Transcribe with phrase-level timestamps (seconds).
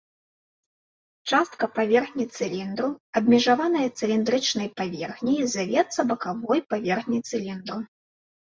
[1.31, 2.89] Частка паверхні цыліндру,
[3.21, 7.77] абмежаваная цыліндрычнай паверхняй завецца бакавой паверхняй цыліндру.